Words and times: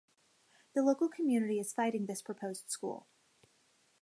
The 0.73 0.81
local 0.81 1.09
community 1.09 1.59
is 1.59 1.73
fighting 1.73 2.07
this 2.07 2.23
proposed 2.23 2.71
school. 2.71 3.05